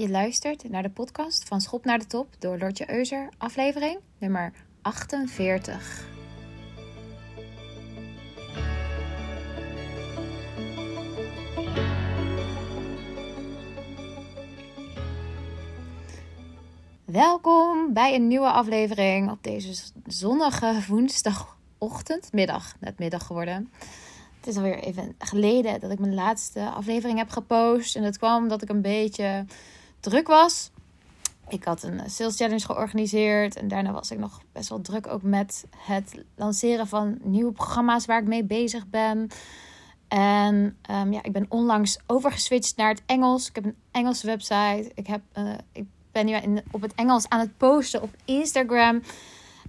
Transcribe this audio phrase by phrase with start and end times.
[0.00, 4.52] Je luistert naar de podcast van Schop naar de Top door Lortje Euser, aflevering nummer
[4.82, 6.06] 48.
[17.04, 23.72] Welkom bij een nieuwe aflevering op deze zonnige woensdagochtend, middag, net middag geworden.
[24.36, 27.96] Het is alweer even geleden dat ik mijn laatste aflevering heb gepost.
[27.96, 29.44] En dat kwam omdat ik een beetje
[30.00, 30.70] druk was.
[31.48, 33.56] Ik had een sales challenge georganiseerd.
[33.56, 38.06] En daarna was ik nog best wel druk ook met het lanceren van nieuwe programma's
[38.06, 39.30] waar ik mee bezig ben.
[40.08, 43.48] En um, ja, ik ben onlangs overgeswitcht naar het Engels.
[43.48, 44.90] Ik heb een Engelse website.
[44.94, 49.02] Ik, heb, uh, ik ben nu in, op het Engels aan het posten op Instagram.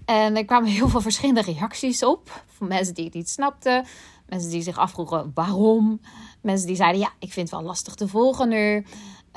[0.06, 2.44] En er kwamen heel veel verschillende reacties op.
[2.46, 3.86] Van mensen die het niet snapten.
[4.30, 6.02] Mensen die zich afvroegen waarom.
[6.42, 8.86] Mensen die zeiden ja, ik vind het wel lastig te volgen nu.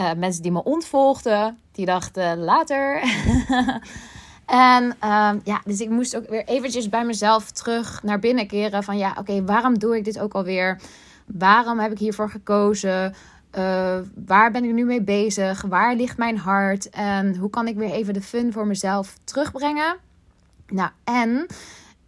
[0.01, 1.59] Uh, mensen die me ontvolgden.
[1.73, 3.03] Die dachten later.
[4.47, 8.83] en uh, ja, dus ik moest ook weer eventjes bij mezelf terug naar binnen keren.
[8.83, 10.81] Van ja, oké, waarom doe ik dit ook alweer?
[11.27, 13.15] Waarom heb ik hiervoor gekozen?
[13.59, 15.63] Uh, waar ben ik nu mee bezig?
[15.63, 16.91] Waar ligt mijn hart?
[16.91, 19.97] En hoe kan ik weer even de fun voor mezelf terugbrengen?
[20.67, 21.47] Nou, en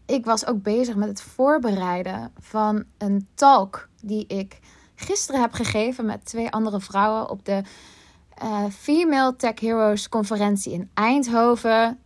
[0.06, 4.60] ik was ook bezig met het voorbereiden van een talk die ik
[4.96, 7.62] gisteren heb gegeven met twee andere vrouwen op de
[8.42, 11.98] uh, Female Tech Heroes conferentie in Eindhoven.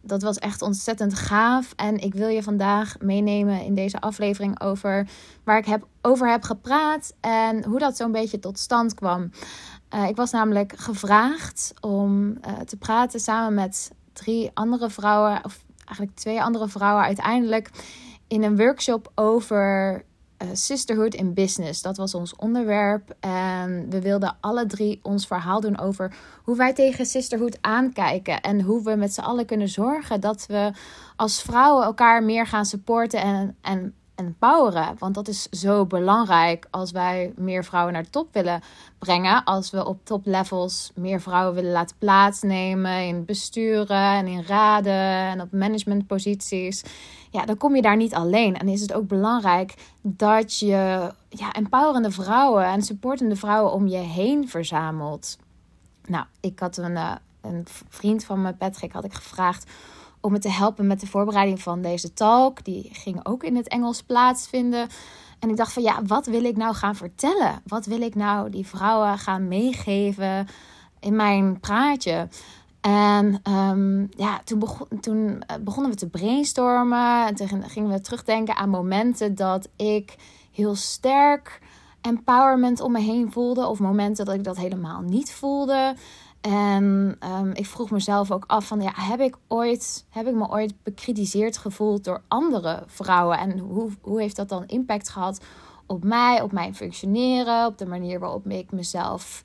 [0.00, 1.72] Dat was echt ontzettend gaaf.
[1.76, 5.08] En ik wil je vandaag meenemen in deze aflevering over
[5.44, 9.30] waar ik heb, over heb gepraat en hoe dat zo'n beetje tot stand kwam.
[9.94, 15.64] Uh, ik was namelijk gevraagd om uh, te praten samen met drie andere vrouwen, of
[15.84, 17.70] eigenlijk twee andere vrouwen uiteindelijk,
[18.28, 20.04] in een workshop over
[20.42, 21.82] uh, sisterhood in business.
[21.82, 23.14] Dat was ons onderwerp.
[23.20, 28.40] En we wilden alle drie ons verhaal doen over hoe wij tegen sisterhood aankijken.
[28.40, 30.72] En hoe we met z'n allen kunnen zorgen dat we
[31.16, 34.96] als vrouwen elkaar meer gaan supporten en, en empoweren.
[34.98, 38.62] Want dat is zo belangrijk als wij meer vrouwen naar de top willen
[38.98, 39.44] brengen.
[39.44, 44.92] Als we op top levels meer vrouwen willen laten plaatsnemen in besturen en in raden
[45.02, 46.82] en op managementposities.
[47.30, 48.56] Ja, dan kom je daar niet alleen.
[48.56, 53.96] En is het ook belangrijk dat je ja, empowerende vrouwen en supportende vrouwen om je
[53.96, 55.38] heen verzamelt.
[56.06, 59.70] Nou, ik had een, eh, een vriend van me, Patrick, had ik gevraagd
[60.26, 62.64] om me te helpen met de voorbereiding van deze talk.
[62.64, 64.88] Die ging ook in het Engels plaatsvinden.
[65.38, 67.62] En ik dacht van ja, wat wil ik nou gaan vertellen?
[67.66, 70.46] Wat wil ik nou die vrouwen gaan meegeven
[71.00, 72.28] in mijn praatje?
[72.80, 77.26] En um, ja, toen, begon, toen eh, begonnen we te brainstormen.
[77.26, 80.16] En toen gingen we terugdenken aan momenten dat ik
[80.52, 81.60] heel sterk
[82.00, 83.66] empowerment om me heen voelde.
[83.66, 85.94] Of momenten dat ik dat helemaal niet voelde.
[86.46, 90.48] En um, ik vroeg mezelf ook af van ja, heb ik ooit, heb ik me
[90.48, 93.38] ooit bekritiseerd gevoeld door andere vrouwen?
[93.38, 95.40] En hoe, hoe heeft dat dan impact gehad
[95.86, 99.42] op mij, op mijn functioneren, op de manier waarop ik mezelf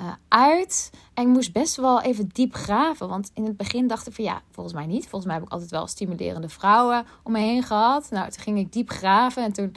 [0.00, 0.90] uh, uit?
[1.14, 4.24] En ik moest best wel even diep graven, want in het begin dacht ik van
[4.24, 5.02] ja, volgens mij niet.
[5.02, 8.10] Volgens mij heb ik altijd wel stimulerende vrouwen om me heen gehad.
[8.10, 9.74] Nou, toen ging ik diep graven en toen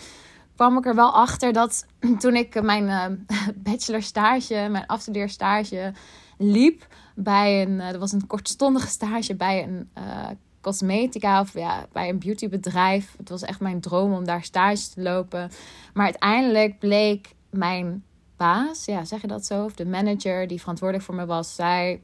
[0.55, 1.85] kwam ik er wel achter dat
[2.19, 2.87] toen ik mijn
[3.31, 5.93] uh, bachelor stage, mijn afstudeerstage
[6.43, 10.27] liep bij een, uh, er was een kortstondige stage bij een uh,
[10.61, 13.15] cosmetica of ja, bij een beautybedrijf.
[13.17, 15.51] Het was echt mijn droom om daar stage te lopen.
[15.93, 18.03] Maar uiteindelijk bleek mijn
[18.37, 22.01] baas, ja, zeg je dat zo, of de manager die verantwoordelijk voor me was, zij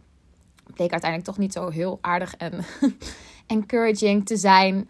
[0.74, 2.66] bleek uiteindelijk toch niet zo heel aardig en
[3.48, 4.90] encouraging te zijn.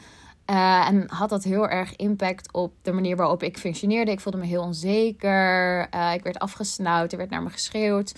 [0.49, 4.11] Uh, en had dat heel erg impact op de manier waarop ik functioneerde.
[4.11, 5.81] Ik voelde me heel onzeker.
[6.13, 7.11] Ik werd afgesnauwd.
[7.11, 8.13] Er werd naar me geschreeuwd.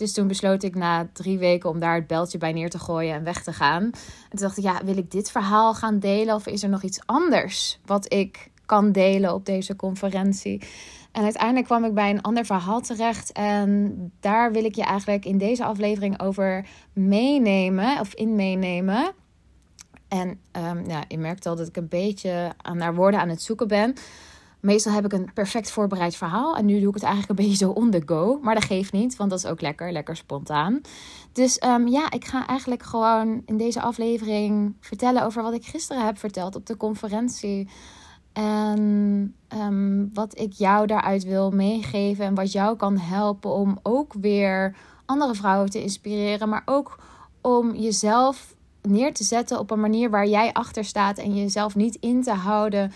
[0.00, 3.14] Dus toen besloot ik na drie weken om daar het beltje bij neer te gooien
[3.14, 3.82] en weg te gaan.
[3.82, 3.92] En
[4.30, 7.00] toen dacht ik, ja, wil ik dit verhaal gaan delen of is er nog iets
[7.06, 10.62] anders wat ik kan delen op deze conferentie?
[11.12, 13.32] En uiteindelijk kwam ik bij een ander verhaal terecht.
[13.32, 19.12] En daar wil ik je eigenlijk in deze aflevering over meenemen of in meenemen.
[20.08, 23.68] En um, ja, je merkt al dat ik een beetje naar woorden aan het zoeken
[23.68, 23.94] ben.
[24.60, 26.56] Meestal heb ik een perfect voorbereid verhaal.
[26.56, 28.38] En nu doe ik het eigenlijk een beetje zo on the go.
[28.42, 29.92] Maar dat geeft niet, want dat is ook lekker.
[29.92, 30.80] Lekker spontaan.
[31.32, 36.04] Dus um, ja, ik ga eigenlijk gewoon in deze aflevering vertellen over wat ik gisteren
[36.04, 37.68] heb verteld op de conferentie.
[38.32, 42.24] En um, wat ik jou daaruit wil meegeven.
[42.24, 44.76] En wat jou kan helpen om ook weer
[45.06, 46.48] andere vrouwen te inspireren.
[46.48, 46.98] Maar ook
[47.40, 51.18] om jezelf neer te zetten op een manier waar jij achter staat.
[51.18, 52.92] En jezelf niet in te houden.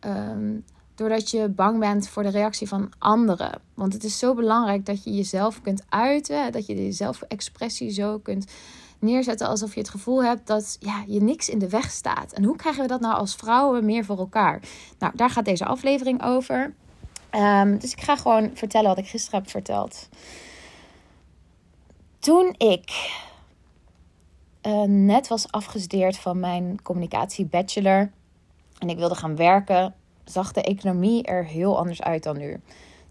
[0.00, 0.64] Um,
[0.94, 3.60] doordat je bang bent voor de reactie van anderen.
[3.74, 8.18] Want het is zo belangrijk dat je jezelf kunt uiten, dat je je zelfexpressie zo
[8.18, 8.52] kunt
[8.98, 12.32] neerzetten alsof je het gevoel hebt dat ja, je niks in de weg staat.
[12.32, 14.62] En hoe krijgen we dat nou als vrouwen meer voor elkaar?
[14.98, 16.74] Nou, daar gaat deze aflevering over.
[17.30, 20.08] Ehm, dus ik ga gewoon vertellen wat ik gisteren heb verteld.
[22.18, 23.10] Toen ik
[24.62, 28.10] uh, net was afgestudeerd van mijn communicatie bachelor
[28.78, 32.60] en ik wilde gaan werken, zag de economie er heel anders uit dan nu.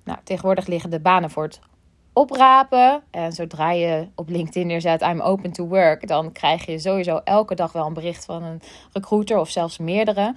[0.03, 1.59] Nou, tegenwoordig liggen de banen voor het
[2.13, 3.03] oprapen.
[3.11, 7.55] En zodra je op LinkedIn neerzet, I'm open to work, dan krijg je sowieso elke
[7.55, 8.61] dag wel een bericht van een
[8.91, 10.35] recruiter of zelfs meerdere.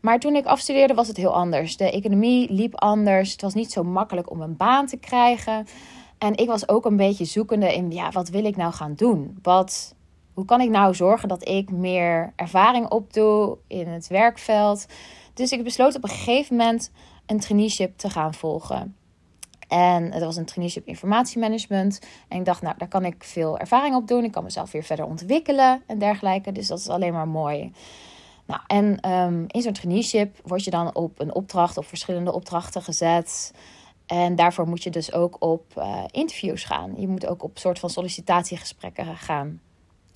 [0.00, 1.76] Maar toen ik afstudeerde was het heel anders.
[1.76, 3.32] De economie liep anders.
[3.32, 5.66] Het was niet zo makkelijk om een baan te krijgen.
[6.18, 9.38] En ik was ook een beetje zoekende in, ja, wat wil ik nou gaan doen?
[9.42, 9.94] Wat,
[10.34, 14.86] hoe kan ik nou zorgen dat ik meer ervaring opdoe in het werkveld?
[15.36, 16.90] Dus ik besloot op een gegeven moment
[17.26, 18.96] een traineeship te gaan volgen.
[19.68, 22.00] En het was een traineeship informatiemanagement.
[22.28, 24.24] En ik dacht, nou, daar kan ik veel ervaring op doen.
[24.24, 26.52] Ik kan mezelf weer verder ontwikkelen en dergelijke.
[26.52, 27.72] Dus dat is alleen maar mooi.
[28.46, 32.82] Nou, en ehm, in zo'n traineeship word je dan op een opdracht of verschillende opdrachten
[32.82, 33.52] gezet.
[34.06, 36.94] En daarvoor moet je dus ook op uh, interviews gaan.
[36.96, 39.60] Je moet ook op soort van sollicitatiegesprekken gaan.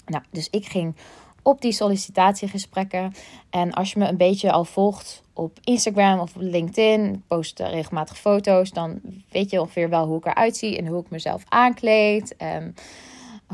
[0.06, 0.96] Nou, dus ik ging
[1.42, 3.12] op die sollicitatiegesprekken.
[3.50, 7.58] En als je me een beetje al volgt op Instagram of op LinkedIn, ik post
[7.60, 9.00] regelmatig foto's, dan
[9.31, 12.37] weet je ongeveer wel hoe ik eruit zie en hoe ik mezelf aankleed.
[12.37, 12.75] En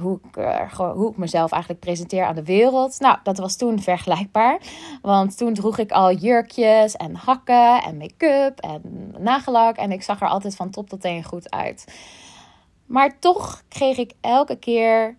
[0.00, 0.34] hoe ik,
[0.76, 3.00] hoe ik mezelf eigenlijk presenteer aan de wereld.
[3.00, 4.60] Nou, dat was toen vergelijkbaar.
[5.02, 9.76] Want toen droeg ik al jurkjes en hakken en make-up en nagellak.
[9.76, 11.84] En ik zag er altijd van top tot teen goed uit.
[12.86, 15.16] Maar toch kreeg ik elke keer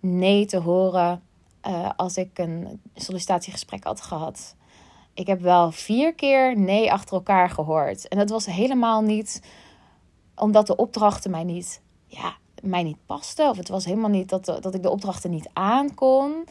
[0.00, 1.22] nee te horen
[1.68, 4.54] uh, als ik een sollicitatiegesprek had gehad.
[5.14, 8.08] Ik heb wel vier keer nee achter elkaar gehoord.
[8.08, 9.42] En dat was helemaal niet
[10.34, 13.48] omdat de opdrachten mij niet, ja, mij niet pasten.
[13.48, 16.44] Of het was helemaal niet dat, dat ik de opdrachten niet aankon.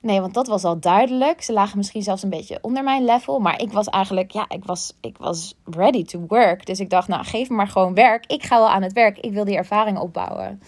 [0.00, 1.42] Nee, want dat was al duidelijk.
[1.42, 3.38] Ze lagen misschien zelfs een beetje onder mijn level.
[3.38, 6.66] Maar ik was eigenlijk, ja, ik was, ik was ready to work.
[6.66, 8.26] Dus ik dacht, nou, geef me maar gewoon werk.
[8.26, 9.18] Ik ga wel aan het werk.
[9.18, 10.62] Ik wil die ervaring opbouwen.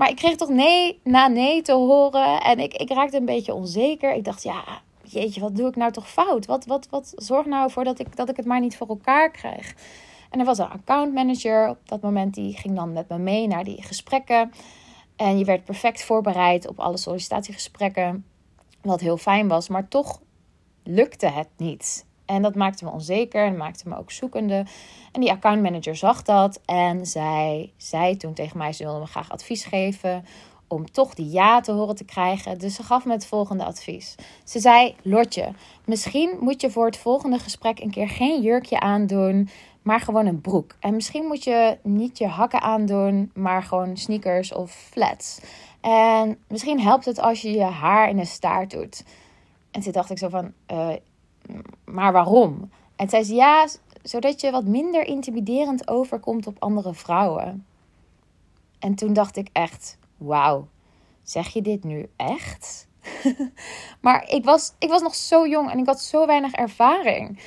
[0.00, 2.40] Maar ik kreeg toch nee na nee te horen.
[2.40, 4.14] En ik, ik raakte een beetje onzeker.
[4.14, 4.64] Ik dacht, ja,
[5.02, 6.46] jeetje, wat doe ik nou toch fout?
[6.46, 9.30] Wat, wat, wat zorg nou voor dat ik, dat ik het maar niet voor elkaar
[9.30, 9.74] krijg?
[10.30, 13.64] En er was een accountmanager op dat moment, die ging dan met me mee naar
[13.64, 14.52] die gesprekken.
[15.16, 18.24] En je werd perfect voorbereid op alle sollicitatiegesprekken.
[18.82, 20.20] Wat heel fijn was, maar toch
[20.84, 22.06] lukte het niet.
[22.30, 24.64] En dat maakte me onzeker en maakte me ook zoekende.
[25.12, 29.30] En die accountmanager zag dat en zij zei toen tegen mij: ze wilde me graag
[29.30, 30.24] advies geven
[30.68, 32.58] om toch die ja te horen te krijgen.
[32.58, 34.14] Dus ze gaf me het volgende advies.
[34.44, 35.52] Ze zei: Lotje,
[35.84, 39.48] misschien moet je voor het volgende gesprek een keer geen jurkje aandoen,
[39.82, 40.76] maar gewoon een broek.
[40.80, 45.40] En misschien moet je niet je hakken aandoen, maar gewoon sneakers of flats.
[45.80, 49.04] En misschien helpt het als je je haar in een staart doet.
[49.70, 50.88] En toen dacht ik zo van, uh,
[51.84, 52.70] maar waarom?
[52.96, 53.68] En zei ze, ja,
[54.02, 57.66] zodat je wat minder intimiderend overkomt op andere vrouwen.
[58.78, 60.68] En toen dacht ik echt, wauw,
[61.22, 62.88] zeg je dit nu echt?
[64.00, 67.38] maar ik was, ik was nog zo jong en ik had zo weinig ervaring.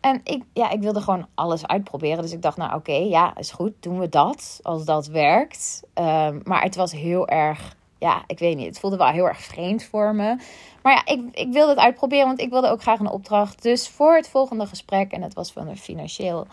[0.00, 2.22] En ik, ja, ik wilde gewoon alles uitproberen.
[2.22, 5.82] Dus ik dacht, nou oké, ja, is goed, doen we dat als dat werkt.
[5.94, 8.66] Um, maar het was heel erg ja, ik weet niet.
[8.66, 10.36] Het voelde wel heel erg vreemd voor me.
[10.82, 13.62] Maar ja, ik, ik wilde het uitproberen, want ik wilde ook graag een opdracht.
[13.62, 16.46] Dus voor het volgende gesprek, en het was van een financieel,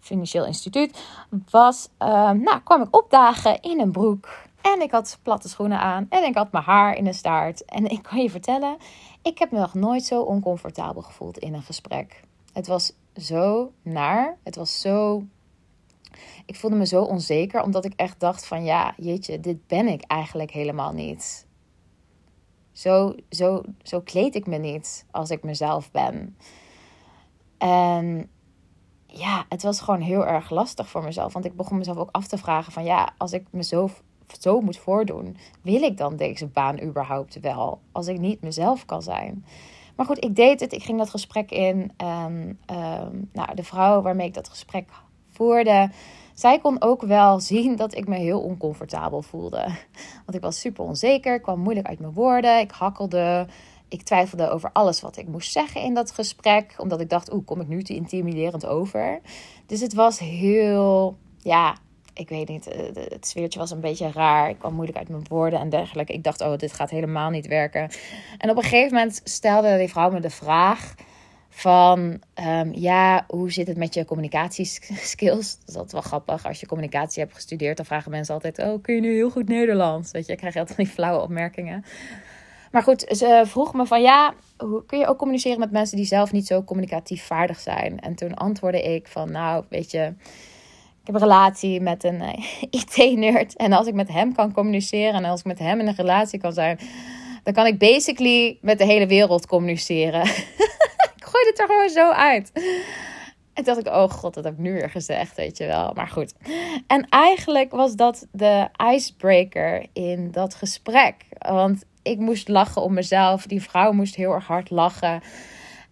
[0.00, 1.04] financieel instituut,
[1.50, 4.28] was, uh, nou, kwam ik opdagen in een broek.
[4.60, 6.06] En ik had platte schoenen aan.
[6.08, 7.64] En ik had mijn haar in een staart.
[7.64, 8.76] En ik kan je vertellen,
[9.22, 12.20] ik heb me nog nooit zo oncomfortabel gevoeld in een gesprek.
[12.52, 14.36] Het was zo naar.
[14.42, 15.22] Het was zo
[16.46, 20.02] ik voelde me zo onzeker, omdat ik echt dacht van ja, jeetje, dit ben ik
[20.02, 21.46] eigenlijk helemaal niet.
[22.72, 26.36] Zo, zo, zo kleed ik me niet als ik mezelf ben.
[27.58, 28.30] En
[29.06, 31.32] ja, het was gewoon heel erg lastig voor mezelf.
[31.32, 33.90] Want ik begon mezelf ook af te vragen van ja, als ik me zo,
[34.40, 37.80] zo moet voordoen, wil ik dan deze baan überhaupt wel?
[37.92, 39.44] Als ik niet mezelf kan zijn.
[39.96, 40.72] Maar goed, ik deed het.
[40.72, 41.92] Ik ging dat gesprek in.
[41.96, 44.88] En ehm, nou, de vrouw waarmee ik dat gesprek
[46.34, 49.60] zij kon ook wel zien dat ik me heel oncomfortabel voelde.
[50.24, 53.46] Want ik was super onzeker, kwam moeilijk uit mijn woorden, ik hakkelde.
[53.88, 56.74] Ik twijfelde over alles wat ik moest zeggen in dat gesprek.
[56.76, 59.20] Omdat ik dacht, oeh, kom ik nu te intimiderend over?
[59.66, 61.76] Dus het was heel, ja,
[62.18, 62.66] ik weet niet.
[62.66, 64.48] Eh, het sfeertje was een beetje raar.
[64.48, 66.12] Ik kwam moeilijk uit mijn woorden en dergelijke.
[66.12, 67.90] Ik dacht, oh, dit gaat helemaal niet werken.
[68.38, 70.94] En op een gegeven moment stelde die vrouw me de vraag
[71.48, 75.58] van ehm, ja, hoe zit het met je communicatieskills?
[75.64, 76.46] Dat is wel grappig.
[76.46, 79.48] Als je communicatie hebt gestudeerd, dan vragen mensen altijd: Oh, kun je nu heel goed
[79.48, 80.10] Nederlands?
[80.10, 81.84] Weet je, ik krijg altijd die flauwe opmerkingen.
[82.72, 86.06] Maar goed, ze vroeg me van ja, hoe kun je ook communiceren met mensen die
[86.06, 88.00] zelf niet zo communicatief vaardig zijn?
[88.00, 90.14] En toen antwoordde ik van nou, weet je,
[91.00, 92.32] ik heb een relatie met een uh,
[92.70, 93.56] IT-nerd.
[93.56, 96.38] En als ik met hem kan communiceren en als ik met hem in een relatie
[96.40, 96.78] kan zijn,
[97.42, 100.28] dan kan ik basically met de hele wereld communiceren.
[101.28, 102.52] gooi het er gewoon zo uit.
[103.54, 105.92] En dacht ik, oh god, dat heb ik nu weer gezegd, weet je wel.
[105.94, 106.34] Maar goed.
[106.86, 111.14] En eigenlijk was dat de icebreaker in dat gesprek.
[111.38, 113.46] Want ik moest lachen om mezelf.
[113.46, 115.22] Die vrouw moest heel erg hard lachen.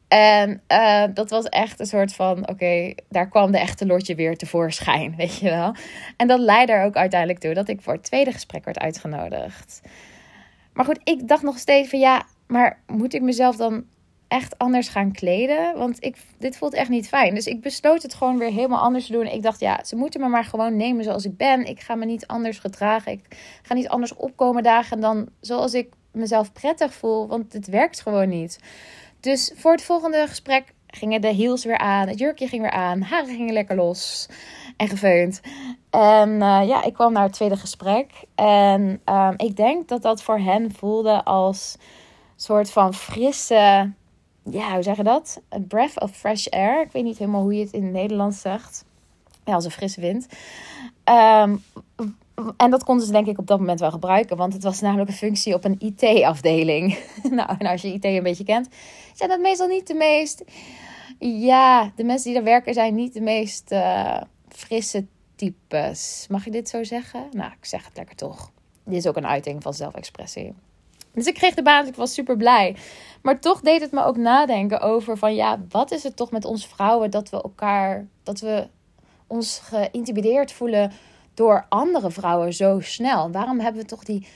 [0.09, 4.37] En uh, dat was echt een soort van: oké, daar kwam de echte Lotje weer
[4.37, 5.75] tevoorschijn, weet je wel.
[6.17, 9.81] En dat leidde er ook uiteindelijk toe dat ik voor het tweede gesprek werd uitgenodigd.
[10.73, 13.85] Maar goed, ik dacht nog steeds van ja, maar moet ik mezelf dan
[14.29, 15.79] echt anders gaan kleden?
[15.79, 17.35] Want ik, dit voelt echt niet fijn.
[17.35, 19.27] Dus ik besloot het gewoon weer helemaal anders te doen.
[19.27, 21.67] Ik dacht, ja, ze moeten me maar gewoon nemen zoals ik ben.
[21.67, 23.13] Ik ga me niet anders gedragen.
[23.13, 27.27] Ik ga niet anders opkomen dagen dan zoals ik mezelf prettig voel.
[27.27, 28.59] Want het werkt gewoon niet.
[29.21, 32.09] Dus voor het volgende gesprek gingen de heels weer aan.
[32.09, 33.01] Het jurkje ging weer aan.
[33.03, 34.29] Haren gingen lekker los.
[34.77, 35.41] En gefeund.
[35.91, 38.11] En uh, ja, ik kwam naar het tweede gesprek.
[38.35, 41.77] En uh, ik denk dat dat voor hen voelde als
[42.37, 43.93] soort van frisse
[44.51, 45.41] ja, hoe zeg je dat?
[45.55, 46.83] A breath of fresh air.
[46.83, 48.85] Ik weet niet helemaal hoe je het in het Nederlands zegt.
[49.45, 50.27] Ja, als een frisse wind.
[51.05, 51.63] Um,
[52.57, 54.37] en dat konden ze denk ik op dat moment wel gebruiken.
[54.37, 56.99] Want het was namelijk een functie op een IT-afdeling.
[57.31, 58.69] nou, en als je IT een beetje kent,
[59.15, 60.45] zijn dat meestal niet de meest...
[61.19, 66.27] Ja, de mensen die daar werken zijn niet de meest uh, frisse types.
[66.31, 67.27] Mag je dit zo zeggen?
[67.33, 68.51] Nou, ik zeg het lekker toch.
[68.85, 70.55] Dit is ook een uiting van zelfexpressie.
[71.17, 72.77] Dus ik kreeg de baan, dus ik was super blij.
[73.23, 76.45] Maar toch deed het me ook nadenken over van ja, wat is het toch met
[76.45, 78.69] ons vrouwen dat we elkaar, dat we
[79.27, 80.93] ons geïntimideerd voelen
[81.35, 83.31] door andere vrouwen zo snel?
[83.31, 84.27] Waarom hebben we toch die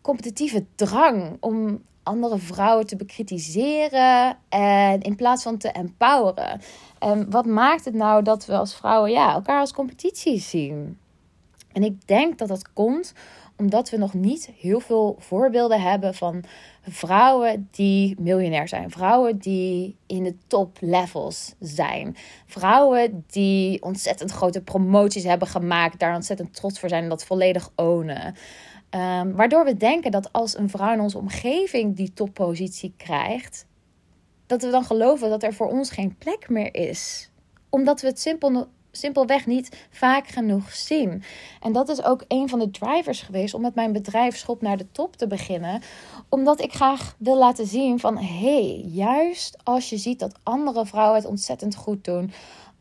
[0.00, 6.60] competitieve drang om andere vrouwen te bekritiseren en in plaats van te empoweren?
[6.98, 10.98] En wat maakt het nou dat we als vrouwen ja, elkaar als competitie zien?
[11.72, 13.12] En ik denk dat dat komt
[13.56, 16.44] omdat we nog niet heel veel voorbeelden hebben van
[16.88, 18.90] vrouwen die miljonair zijn.
[18.90, 22.16] Vrouwen die in de top levels zijn.
[22.46, 25.98] Vrouwen die ontzettend grote promoties hebben gemaakt.
[25.98, 28.34] Daar ontzettend trots voor zijn en dat volledig ownen.
[28.90, 33.66] Um, waardoor we denken dat als een vrouw in onze omgeving die toppositie krijgt,
[34.46, 37.30] dat we dan geloven dat er voor ons geen plek meer is.
[37.68, 41.22] Omdat we het simpel simpelweg niet vaak genoeg zien.
[41.60, 44.76] En dat is ook een van de drivers geweest om met mijn bedrijf Schop naar
[44.76, 45.82] de Top te beginnen.
[46.28, 51.16] Omdat ik graag wil laten zien van hey, juist als je ziet dat andere vrouwen
[51.16, 52.32] het ontzettend goed doen.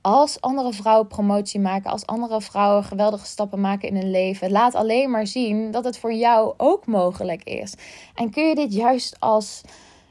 [0.01, 4.75] Als andere vrouwen promotie maken, als andere vrouwen geweldige stappen maken in hun leven, laat
[4.75, 7.73] alleen maar zien dat het voor jou ook mogelijk is.
[8.15, 9.61] En kun je dit juist als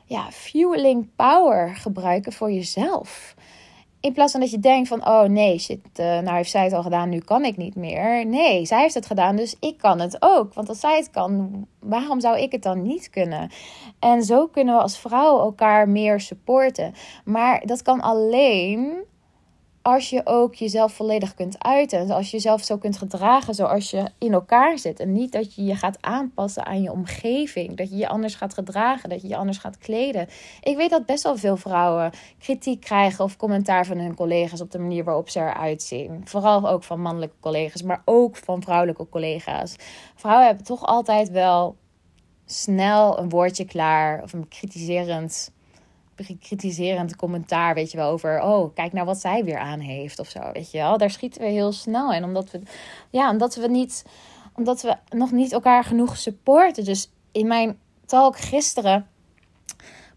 [0.04, 3.34] ja, fueling power gebruiken voor jezelf?
[4.02, 6.72] In plaats van dat je denkt van, oh nee, shit, uh, nou heeft zij het
[6.72, 8.26] al gedaan, nu kan ik niet meer.
[8.26, 10.54] Nee, zij heeft het gedaan, dus ik kan het ook.
[10.54, 13.50] Want als zij het kan, waarom zou ik het dan niet kunnen?
[13.98, 16.94] En zo kunnen we als vrouwen elkaar meer supporten.
[17.24, 19.04] Maar dat kan alleen
[19.82, 22.10] als je ook jezelf volledig kunt uiten.
[22.10, 25.00] Als je jezelf zo kunt gedragen zoals je in elkaar zit.
[25.00, 27.76] En niet dat je je gaat aanpassen aan je omgeving.
[27.76, 29.08] Dat je je anders gaat gedragen.
[29.08, 30.28] Dat je je anders gaat kleden.
[30.62, 34.70] Ik weet dat best wel veel vrouwen kritiek krijgen of commentaar van hun collega's op
[34.70, 36.20] de manier waarop ze eruit zien.
[36.24, 39.76] Vooral ook van mannelijke collega's, maar ook van vrouwelijke collega's.
[40.14, 41.76] Vrouwen hebben toch altijd wel
[42.46, 45.52] snel een woordje klaar of een kritiserend
[46.40, 50.28] kritiserend commentaar, weet je wel, over, oh, kijk nou wat zij weer aan heeft of
[50.28, 50.98] zo, weet je wel.
[50.98, 52.60] Daar schieten we heel snel in, omdat we,
[53.10, 54.04] ja, omdat we niet,
[54.54, 56.84] omdat we nog niet elkaar genoeg supporten.
[56.84, 59.06] Dus in mijn talk gisteren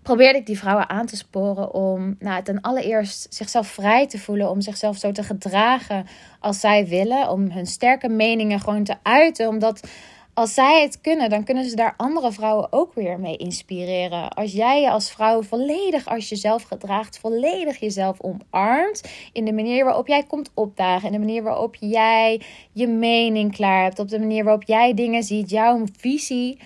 [0.01, 4.49] probeerde ik die vrouwen aan te sporen om nou, ten allereerst zichzelf vrij te voelen,
[4.49, 6.05] om zichzelf zo te gedragen
[6.39, 9.87] als zij willen, om hun sterke meningen gewoon te uiten, omdat
[10.35, 14.29] als zij het kunnen, dan kunnen ze daar andere vrouwen ook weer mee inspireren.
[14.29, 19.01] Als jij je als vrouw volledig als jezelf gedraagt, volledig jezelf omarmt.
[19.33, 21.07] In de manier waarop jij komt opdagen.
[21.07, 23.99] In de manier waarop jij je mening klaar hebt.
[23.99, 25.49] Op de manier waarop jij dingen ziet.
[25.49, 26.59] Jouw visie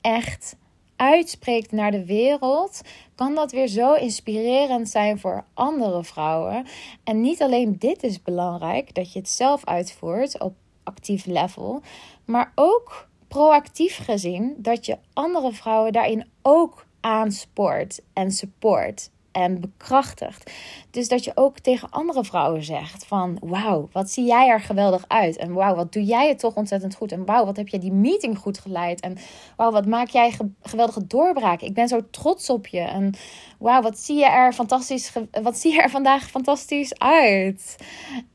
[0.00, 0.56] echt
[0.96, 2.80] uitspreekt naar de wereld.
[3.14, 6.66] Kan dat weer zo inspirerend zijn voor andere vrouwen.
[7.04, 11.80] En niet alleen dit is belangrijk, dat je het zelf uitvoert op actief level.
[12.24, 19.10] Maar ook proactief gezien dat je andere vrouwen daarin ook aanspoort en support.
[19.32, 20.50] En bekrachtigt.
[20.90, 25.04] Dus dat je ook tegen andere vrouwen zegt van wauw, wat zie jij er geweldig
[25.08, 25.36] uit.
[25.36, 27.12] En wauw, wat doe jij het toch ontzettend goed.
[27.12, 29.00] En wauw, wat heb je die meeting goed geleid.
[29.00, 29.16] En
[29.56, 31.66] wauw, wat maak jij geweldige doorbraken.
[31.66, 32.80] Ik ben zo trots op je.
[32.80, 33.14] En
[33.58, 35.12] wauw, wat zie je er fantastisch,
[35.42, 37.76] wat zie je er vandaag fantastisch uit.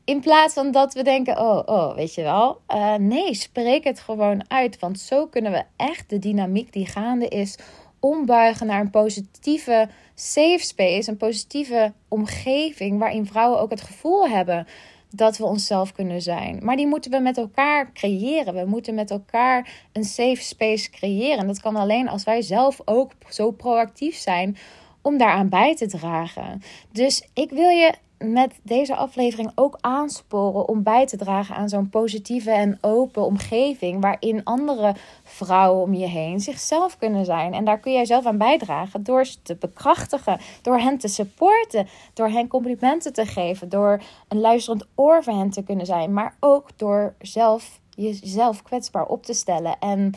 [0.04, 2.60] In plaats van dat we denken, oh, oh, weet je wel.
[2.68, 4.78] Uh, nee, spreek het gewoon uit.
[4.78, 7.58] Want zo kunnen we echt de dynamiek die gaande is
[8.00, 14.66] ombuigen naar een positieve safe space, een positieve omgeving waarin vrouwen ook het gevoel hebben
[15.10, 16.58] dat we onszelf kunnen zijn.
[16.62, 18.54] Maar die moeten we met elkaar creëren.
[18.54, 21.38] We moeten met elkaar een safe space creëren.
[21.38, 24.56] En dat kan alleen als wij zelf ook zo proactief zijn
[25.02, 26.62] om daaraan bij te dragen.
[26.92, 31.88] Dus ik wil je met deze aflevering ook aansporen om bij te dragen aan zo'n
[31.88, 37.54] positieve en open omgeving waarin andere vrouwen om je heen zichzelf kunnen zijn.
[37.54, 41.88] En daar kun jij zelf aan bijdragen door ze te bekrachtigen, door hen te supporten,
[42.14, 46.36] door hen complimenten te geven, door een luisterend oor voor hen te kunnen zijn, maar
[46.40, 49.78] ook door zelf jezelf kwetsbaar op te stellen.
[49.78, 50.14] En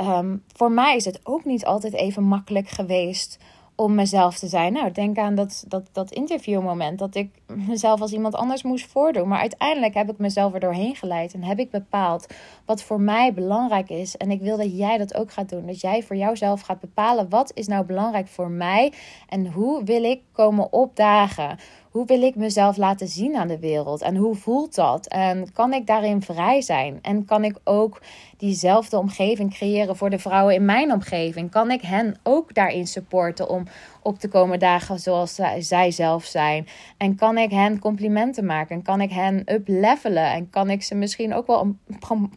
[0.00, 3.38] um, voor mij is het ook niet altijd even makkelijk geweest
[3.76, 4.72] om mezelf te zijn.
[4.72, 7.30] Nou, denk aan dat, dat, dat interviewmoment dat ik
[7.68, 9.28] mezelf als iemand anders moest voordoen.
[9.28, 12.26] Maar uiteindelijk heb ik mezelf er doorheen geleid en heb ik bepaald
[12.64, 14.16] wat voor mij belangrijk is.
[14.16, 15.66] En ik wil dat jij dat ook gaat doen.
[15.66, 18.92] Dat jij voor jouzelf gaat bepalen wat is nou belangrijk voor mij
[19.28, 21.58] en hoe wil ik komen opdagen.
[21.96, 24.02] Hoe wil ik mezelf laten zien aan de wereld?
[24.02, 25.06] En hoe voelt dat?
[25.06, 26.98] En kan ik daarin vrij zijn?
[27.02, 28.00] En kan ik ook
[28.36, 31.50] diezelfde omgeving creëren voor de vrouwen in mijn omgeving?
[31.50, 33.64] Kan ik hen ook daarin supporten om
[34.02, 36.66] op te komen dagen zoals zij, zelf zijn?
[36.96, 38.76] En kan ik hen complimenten maken?
[38.76, 40.32] En kan ik hen uplevelen?
[40.32, 41.76] En kan ik ze misschien ook wel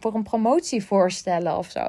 [0.00, 1.82] voor een promotie voorstellen of zo?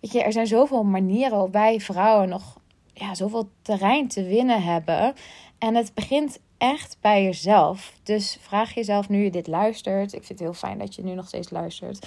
[0.00, 2.58] Weet je, er zijn zoveel manieren waarop wij vrouwen nog
[2.92, 5.14] ja, zoveel terrein te winnen hebben.
[5.58, 7.92] En het begint echt bij jezelf.
[8.02, 10.12] Dus vraag jezelf nu je dit luistert.
[10.12, 12.06] Ik vind het heel fijn dat je nu nog steeds luistert.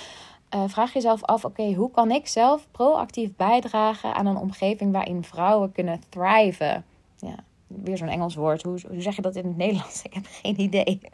[0.55, 5.23] Uh, vraag jezelf af: oké, hoe kan ik zelf proactief bijdragen aan een omgeving waarin
[5.23, 6.85] vrouwen kunnen thriven?
[7.17, 7.35] Ja,
[7.67, 8.63] weer zo'n Engels woord.
[8.63, 10.01] Hoe, hoe zeg je dat in het Nederlands?
[10.07, 10.99] Ik heb geen idee.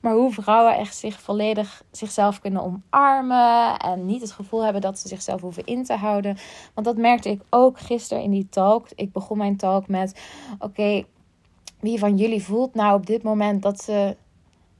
[0.00, 3.76] Maar hoe vrouwen echt zich volledig zichzelf kunnen omarmen.
[3.78, 6.36] En niet het gevoel hebben dat ze zichzelf hoeven in te houden.
[6.74, 8.86] Want dat merkte ik ook gisteren in die talk.
[8.94, 10.20] Ik begon mijn talk met:
[10.58, 11.04] oké,
[11.80, 14.16] wie van jullie voelt nou op dit moment dat ze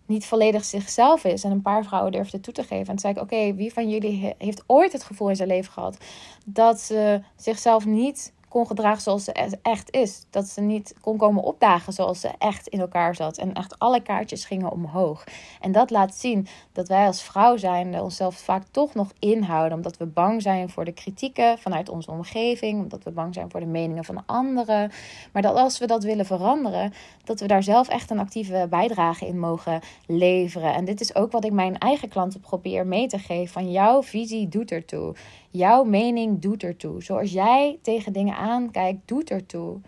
[0.07, 1.45] niet volledig zichzelf is.
[1.45, 2.79] En een paar vrouwen durfden toe te geven.
[2.79, 5.73] En toen zei ik, oké, wie van jullie heeft ooit het gevoel in zijn leven
[5.73, 5.99] gehad
[6.45, 10.27] dat ze zichzelf niet kon gedragen zoals ze echt is.
[10.31, 13.39] Dat ze niet kon komen opdagen zoals ze echt in elkaar zat.
[13.39, 15.25] En echt alle kaartjes gingen omhoog.
[15.61, 19.77] En dat laat zien dat wij als vrouw zijn onszelf vaak toch nog inhouden.
[19.77, 22.81] Omdat we bang zijn voor de kritieken vanuit onze omgeving.
[22.81, 24.91] Omdat we bang zijn voor de meningen van anderen.
[25.33, 26.93] Maar dat als we dat willen veranderen,
[27.25, 30.75] dat we daar zelf echt een actieve bijdrage in mogen leveren.
[30.75, 33.53] En dit is ook wat ik mijn eigen klanten probeer mee te geven.
[33.53, 35.15] Van jouw visie doet ertoe.
[35.51, 37.03] Jouw mening doet ertoe.
[37.03, 39.81] Zoals jij tegen dingen aankijkt, doet ertoe.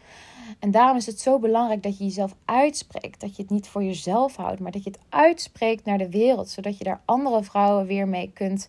[0.59, 3.20] En daarom is het zo belangrijk dat je jezelf uitspreekt.
[3.20, 6.49] Dat je het niet voor jezelf houdt, maar dat je het uitspreekt naar de wereld.
[6.49, 8.68] Zodat je daar andere vrouwen weer mee kunt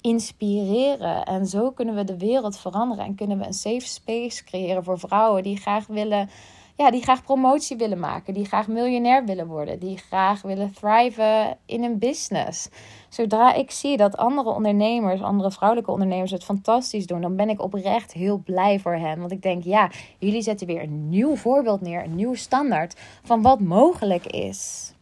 [0.00, 1.24] inspireren.
[1.24, 3.04] En zo kunnen we de wereld veranderen.
[3.04, 6.28] En kunnen we een safe space creëren voor vrouwen die graag willen
[6.76, 11.56] ja, die graag promotie willen maken, die graag miljonair willen worden, die graag willen thriven
[11.66, 12.68] in een business.
[13.08, 17.62] Zodra ik zie dat andere ondernemers, andere vrouwelijke ondernemers het fantastisch doen, dan ben ik
[17.62, 19.18] oprecht heel blij voor hen.
[19.18, 23.42] Want ik denk, ja, jullie zetten weer een nieuw voorbeeld neer, een nieuw standaard van
[23.42, 24.92] wat mogelijk is.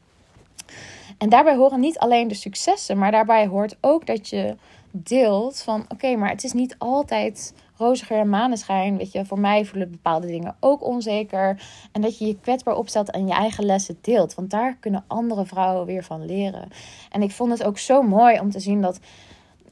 [1.19, 4.57] En daarbij horen niet alleen de successen, maar daarbij hoort ook dat je
[4.91, 8.97] deelt van oké, maar het is niet altijd roziger en maneschijn.
[8.97, 11.63] Weet je, voor mij voelen bepaalde dingen ook onzeker.
[11.93, 14.35] En dat je je kwetsbaar opstelt en je eigen lessen deelt.
[14.35, 16.69] Want daar kunnen andere vrouwen weer van leren.
[17.11, 19.01] En ik vond het ook zo mooi om te zien dat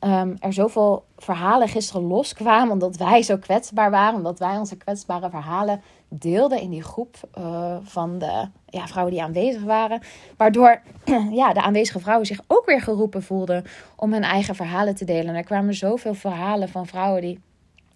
[0.01, 2.73] um, er zoveel verhalen gisteren loskwamen.
[2.73, 4.15] Omdat wij zo kwetsbaar waren.
[4.15, 9.23] Omdat wij onze kwetsbare verhalen deelden in die groep uh, van de ja, vrouwen die
[9.23, 10.01] aanwezig waren.
[10.37, 10.81] Waardoor
[11.31, 13.65] ja, de aanwezige vrouwen zich ook weer geroepen voelden
[13.97, 15.27] om hun eigen verhalen te delen.
[15.29, 17.41] En er kwamen zoveel verhalen van vrouwen die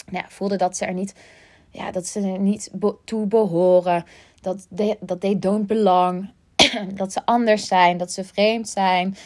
[0.07, 1.15] nou ja, voelden dat ze er niet,
[1.71, 2.71] ja, dat ze er niet
[3.05, 4.05] toe behoren.
[4.41, 4.67] Dat
[5.01, 6.31] dat they don't belong.
[6.95, 9.17] dat ze anders zijn, dat ze vreemd zijn.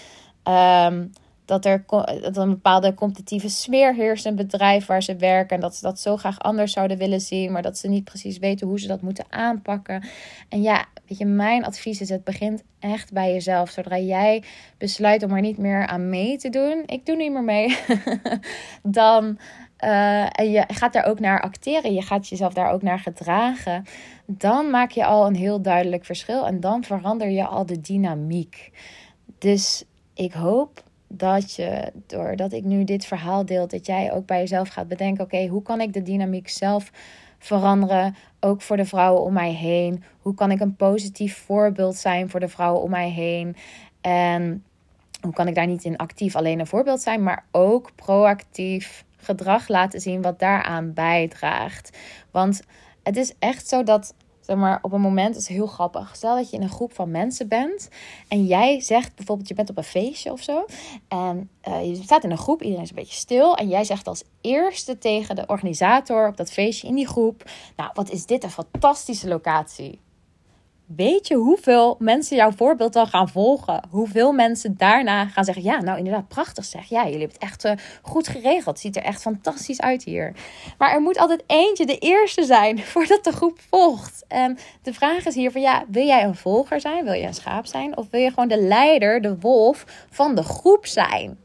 [0.42, 1.06] Ehm,
[1.44, 1.84] dat er,
[2.20, 5.56] dat een bepaalde competitieve sfeer heerst in het bedrijf waar ze werken.
[5.56, 7.52] En dat ze dat zo graag anders zouden willen zien.
[7.52, 10.08] Maar dat ze niet precies weten hoe ze dat moeten aanpakken.
[10.48, 13.70] En ja, weet je, mijn advies is: het begint echt bij jezelf.
[13.70, 14.42] Zodra jij
[14.78, 16.82] besluit om er niet meer aan mee te doen.
[16.86, 17.78] Ik doe niet meer mee.
[18.82, 19.38] dan
[19.84, 23.84] uh, en je gaat daar ook naar acteren, je gaat jezelf daar ook naar gedragen,
[24.26, 28.70] dan maak je al een heel duidelijk verschil en dan verander je al de dynamiek.
[29.38, 34.38] Dus ik hoop dat je, doordat ik nu dit verhaal deel, dat jij ook bij
[34.38, 36.90] jezelf gaat bedenken: oké, hoe kan ik de dynamiek zelf
[37.38, 38.16] veranderen?
[38.40, 40.04] Ook voor de vrouwen om mij heen.
[40.20, 43.56] Hoe kan ik een positief voorbeeld zijn voor de vrouwen om mij heen?
[44.00, 44.64] En
[45.20, 49.68] hoe kan ik daar niet in actief alleen een voorbeeld zijn, maar ook proactief gedrag
[49.68, 51.98] laten zien wat daaraan bijdraagt?
[52.30, 52.61] Want
[53.02, 56.16] het is echt zo dat zeg maar, op een moment, is heel grappig.
[56.16, 57.88] Stel dat je in een groep van mensen bent
[58.28, 60.64] en jij zegt bijvoorbeeld, je bent op een feestje of zo.
[61.09, 63.56] En uh, je staat in een groep, iedereen is een beetje stil.
[63.56, 67.90] En jij zegt als eerste tegen de organisator op dat feestje in die groep: Nou,
[67.94, 70.00] wat is dit een fantastische locatie?
[70.96, 73.83] Weet je hoeveel mensen jouw voorbeeld dan gaan volgen?
[73.90, 76.88] Hoeveel mensen daarna gaan zeggen: Ja, nou inderdaad, prachtig zeg.
[76.88, 77.72] Ja, jullie hebben het echt uh,
[78.03, 78.64] goed geregeld.
[78.64, 80.33] Het ziet er echt fantastisch uit hier.
[80.79, 84.24] Maar er moet altijd eentje de eerste zijn voordat de groep volgt.
[84.29, 87.05] En de vraag is hier: van, ja, wil jij een volger zijn?
[87.05, 87.96] Wil je een schaap zijn?
[87.96, 91.38] Of wil je gewoon de leider, de wolf van de groep zijn?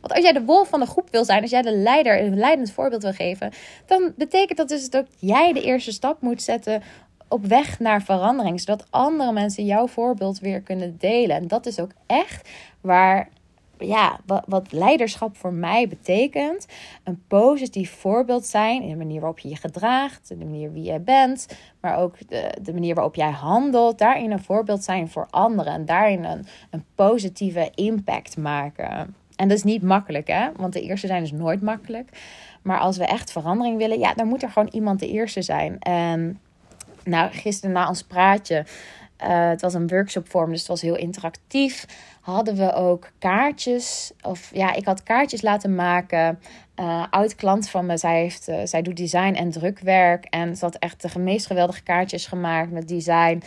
[0.00, 2.38] Want als jij de wolf van de groep wil zijn, als jij de leider een
[2.38, 3.52] leidend voorbeeld wil geven,
[3.86, 6.82] dan betekent dat dus dat jij de eerste stap moet zetten
[7.28, 11.36] op weg naar verandering, zodat andere mensen jouw voorbeeld weer kunnen delen.
[11.36, 12.48] En dat is ook echt
[12.80, 13.28] waar
[13.78, 16.66] ja, wat, leiderschap voor mij betekent.
[17.04, 21.02] Een positief voorbeeld zijn in de manier waarop je je gedraagt, de manier wie jij
[21.02, 23.98] bent, maar ook de, de manier waarop jij handelt.
[23.98, 29.14] Daarin een voorbeeld zijn voor anderen en daarin een, een positieve impact maken.
[29.36, 30.48] En dat is niet makkelijk, hè?
[30.56, 32.08] Want de eerste zijn is nooit makkelijk.
[32.62, 35.78] Maar als we echt verandering willen, ja, dan moet er gewoon iemand de eerste zijn.
[35.78, 36.40] En
[37.08, 38.64] nou, gisteren na ons praatje,
[39.22, 41.86] uh, het was een workshopvorm, dus het was heel interactief.
[42.20, 46.38] Hadden we ook kaartjes, of ja, ik had kaartjes laten maken.
[46.76, 50.24] Uh, oud klant van me, zij, heeft, uh, zij doet design en drukwerk.
[50.24, 53.42] En ze had echt de meest geweldige kaartjes gemaakt met design.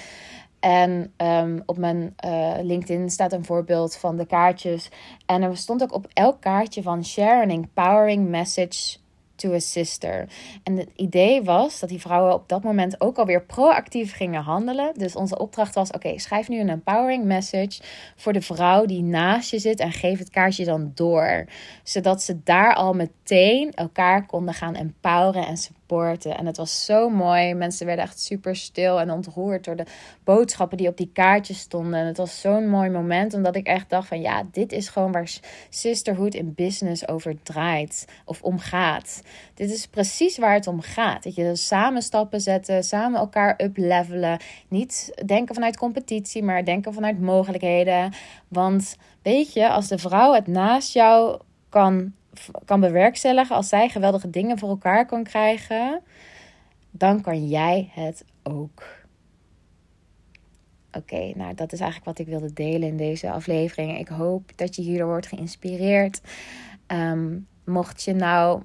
[0.60, 2.15] En um, op mijn
[2.62, 4.89] LinkedIn staat een voorbeeld van de kaartjes.
[5.26, 8.97] En er stond ook op elk kaartje van share an empowering message
[9.41, 10.27] to a sister.
[10.63, 14.91] En het idee was dat die vrouwen op dat moment ook alweer proactief gingen handelen.
[14.95, 17.82] Dus onze opdracht was: oké, schrijf nu een empowering message
[18.15, 21.45] voor de vrouw die naast je zit en geef het kaartje dan door.
[21.84, 25.58] Zodat ze daar al meteen elkaar konden gaan empoweren en
[25.91, 27.54] en het was zo mooi.
[27.54, 29.86] Mensen werden echt super stil en ontroerd door de
[30.23, 31.99] boodschappen die op die kaartjes stonden.
[31.99, 35.12] En het was zo'n mooi moment, omdat ik echt dacht van ja, dit is gewoon
[35.12, 39.21] waar sisterhood in business over draait of om gaat.
[39.54, 41.23] Dit is precies waar het om gaat.
[41.23, 44.39] Dat je samen stappen zetten, samen elkaar uplevelen.
[44.67, 48.13] Niet denken vanuit competitie, maar denken vanuit mogelijkheden.
[48.47, 52.13] Want weet je, als de vrouw het naast jou kan
[52.65, 56.02] kan bewerkstelligen, als zij geweldige dingen voor elkaar kan krijgen,
[56.91, 58.84] dan kan jij het ook.
[60.91, 64.00] Oké, nou dat is eigenlijk wat ik wilde delen in deze aflevering.
[64.00, 66.22] Ik hoop dat je hierdoor wordt geïnspireerd.
[66.88, 68.63] Ehm, mocht je nou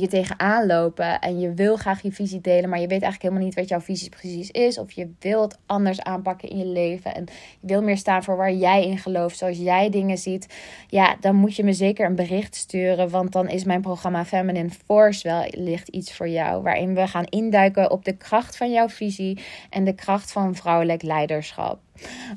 [0.00, 3.44] je tegenaan lopen en je wil graag je visie delen, maar je weet eigenlijk helemaal
[3.44, 7.24] niet wat jouw visie precies is, of je wilt anders aanpakken in je leven en
[7.60, 10.46] je wil meer staan voor waar jij in gelooft, zoals jij dingen ziet,
[10.88, 14.70] ja, dan moet je me zeker een bericht sturen, want dan is mijn programma Feminine
[14.86, 18.88] Force wel licht iets voor jou, waarin we gaan induiken op de kracht van jouw
[18.88, 19.38] visie
[19.70, 21.78] en de kracht van vrouwelijk leiderschap.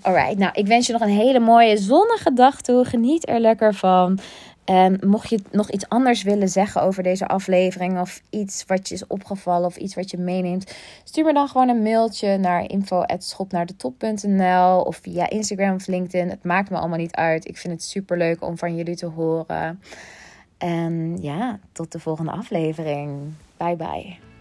[0.02, 2.86] Alright, nou, ik wens je nog een hele mooie zonnige dag toe.
[2.86, 4.20] Geniet er lekker van.
[4.66, 8.94] En mocht je nog iets anders willen zeggen over deze aflevering of iets wat je
[8.94, 14.82] is opgevallen of iets wat je meeneemt, stuur me dan gewoon een mailtje naar info@schopnaardetop.nl
[14.82, 16.30] of via Instagram of LinkedIn.
[16.30, 17.48] Het maakt me allemaal niet uit.
[17.48, 19.82] Ik vind het super leuk om van jullie te horen.
[20.58, 23.34] En ja, tot de volgende aflevering.
[23.58, 24.35] Bye bye.